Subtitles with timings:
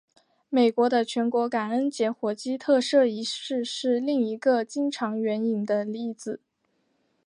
[0.49, 6.41] 美国的全国感恩节火鸡特赦仪式是另一个经常援引的例子。